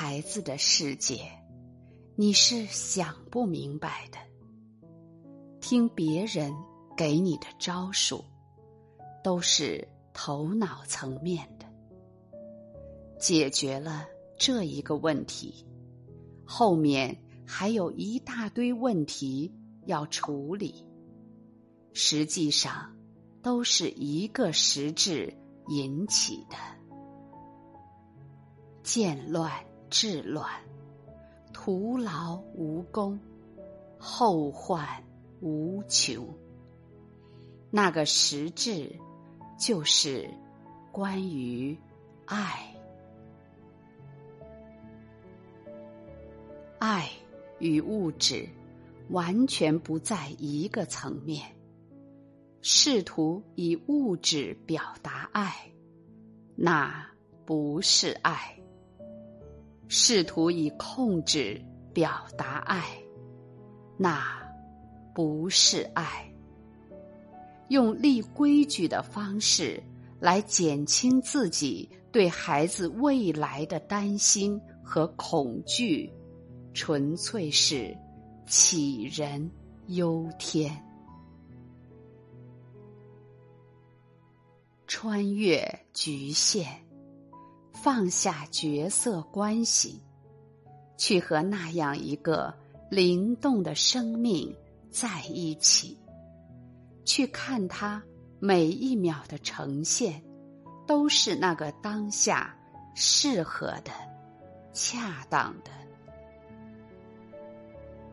[0.00, 1.28] 孩子的世界，
[2.14, 4.18] 你是想不明白的。
[5.60, 6.54] 听别人
[6.96, 8.24] 给你的招数，
[9.24, 11.66] 都是头脑层面的。
[13.18, 14.06] 解决了
[14.38, 15.66] 这一个问题，
[16.44, 19.52] 后面还有一大堆问题
[19.86, 20.86] 要处理。
[21.92, 22.96] 实际上，
[23.42, 26.56] 都是一个实质引起的。
[28.84, 29.52] 见乱
[29.90, 30.48] 治乱，
[31.52, 33.18] 徒劳无功，
[33.98, 34.86] 后患
[35.40, 36.26] 无穷。
[37.70, 38.94] 那个实质，
[39.58, 40.28] 就是
[40.92, 41.76] 关于
[42.24, 42.74] 爱。
[46.78, 47.10] 爱
[47.58, 48.48] 与物质
[49.10, 51.54] 完全不在一个层面。
[52.60, 55.70] 试图以物质表达爱，
[56.56, 57.06] 那
[57.46, 58.57] 不是爱。
[59.88, 61.60] 试图以控制
[61.92, 62.84] 表达爱，
[63.96, 64.22] 那
[65.14, 66.30] 不是爱。
[67.68, 69.82] 用立规矩的方式
[70.20, 76.12] 来减轻自己对孩子未来的担心和恐惧，
[76.72, 77.96] 纯粹是
[78.46, 79.50] 杞人
[79.88, 80.82] 忧天。
[84.86, 86.87] 穿越局限。
[87.80, 90.02] 放下角色关系，
[90.96, 92.52] 去和那样一个
[92.90, 94.52] 灵动的生命
[94.90, 95.96] 在一起，
[97.04, 98.02] 去看他
[98.40, 100.20] 每一秒的呈现，
[100.88, 102.52] 都是那个当下
[102.94, 103.92] 适合的、
[104.72, 105.70] 恰当的。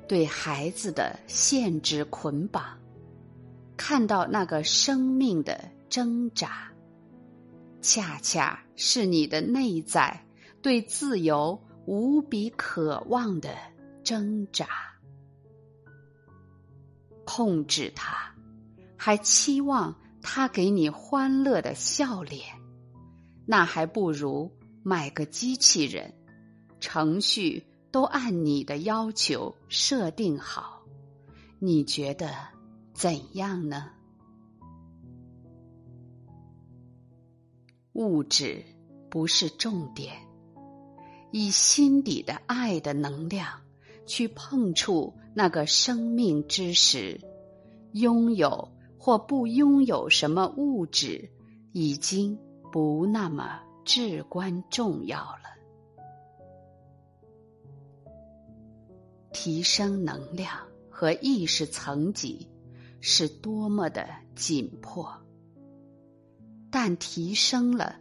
[0.07, 2.63] 对孩子的限制捆绑，
[3.75, 6.71] 看到那个生命的挣扎。
[7.87, 10.25] 恰恰是你的内在
[10.59, 13.55] 对自由无比渴望的
[14.03, 14.67] 挣扎。
[17.25, 18.33] 控制他，
[18.97, 22.41] 还期望他给你欢乐的笑脸，
[23.45, 24.51] 那还不如
[24.81, 26.11] 买个机器人，
[26.79, 30.81] 程序都按你的要求设定好。
[31.59, 32.31] 你觉得
[32.93, 33.91] 怎样呢？
[37.95, 38.61] 物质
[39.09, 40.13] 不是重点，
[41.31, 43.61] 以心底的爱的能量
[44.05, 47.21] 去碰触那个生命之时，
[47.93, 48.69] 拥有
[48.99, 51.31] 或不拥有什么物质，
[51.71, 52.37] 已经
[52.69, 55.55] 不那么至关重要了。
[59.31, 60.51] 提升能量
[60.89, 62.45] 和意识层级
[62.99, 65.24] 是多么的紧迫。
[66.77, 67.95] 但提升了，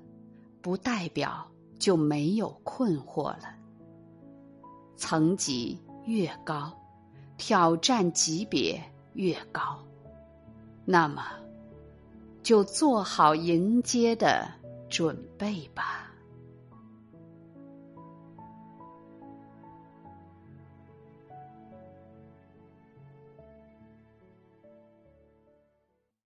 [0.60, 1.48] 不代表
[1.78, 3.54] 就没有困惑了。
[4.96, 6.76] 层级越高，
[7.36, 8.82] 挑战级别
[9.12, 9.78] 越高，
[10.84, 11.22] 那么
[12.42, 14.50] 就做好迎接的
[14.90, 16.12] 准备吧。